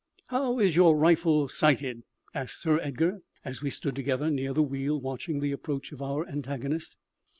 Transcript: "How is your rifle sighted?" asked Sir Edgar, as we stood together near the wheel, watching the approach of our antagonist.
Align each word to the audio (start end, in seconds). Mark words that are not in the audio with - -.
"How 0.29 0.57
is 0.57 0.75
your 0.75 0.97
rifle 0.97 1.47
sighted?" 1.47 2.01
asked 2.33 2.59
Sir 2.59 2.79
Edgar, 2.81 3.19
as 3.45 3.61
we 3.61 3.69
stood 3.69 3.95
together 3.95 4.31
near 4.31 4.51
the 4.51 4.63
wheel, 4.63 4.99
watching 4.99 5.41
the 5.41 5.51
approach 5.51 5.91
of 5.91 6.01
our 6.01 6.27
antagonist. 6.27 6.97